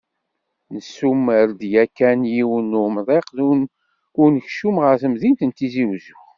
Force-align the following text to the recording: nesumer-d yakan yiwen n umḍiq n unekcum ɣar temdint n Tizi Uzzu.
nesumer-d 0.71 1.59
yakan 1.73 2.19
yiwen 2.33 2.67
n 2.77 2.79
umḍiq 2.85 3.27
n 3.35 3.39
unekcum 4.25 4.75
ɣar 4.83 4.95
temdint 5.01 5.41
n 5.45 5.51
Tizi 5.57 5.85
Uzzu. 5.95 6.17